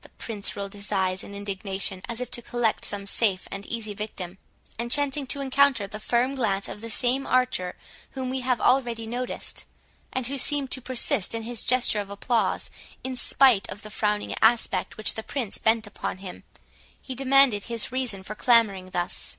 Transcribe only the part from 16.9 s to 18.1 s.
he demanded his